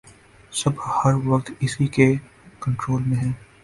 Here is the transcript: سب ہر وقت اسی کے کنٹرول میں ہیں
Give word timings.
سب 0.53 0.73
ہر 0.95 1.13
وقت 1.25 1.51
اسی 1.59 1.87
کے 1.95 2.11
کنٹرول 2.61 3.01
میں 3.03 3.17
ہیں 3.17 3.31